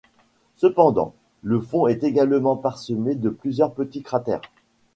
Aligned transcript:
Cependant 0.55 1.13
le 1.43 1.59
fond 1.61 1.85
est 1.85 2.03
également 2.03 2.55
parsemé 2.57 3.13
de 3.13 3.29
plusieurs 3.29 3.71
petits 3.75 4.01
cratères. 4.01 4.41